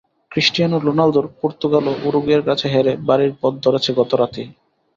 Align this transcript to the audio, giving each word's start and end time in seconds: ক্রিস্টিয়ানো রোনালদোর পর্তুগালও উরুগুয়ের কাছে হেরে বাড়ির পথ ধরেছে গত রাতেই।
ক্রিস্টিয়ানো 0.31 0.77
রোনালদোর 0.79 1.27
পর্তুগালও 1.39 1.93
উরুগুয়ের 2.07 2.41
কাছে 2.47 2.65
হেরে 2.73 2.93
বাড়ির 3.07 3.33
পথ 3.41 3.53
ধরেছে 3.65 3.89
গত 3.99 4.11
রাতেই। 4.13 4.47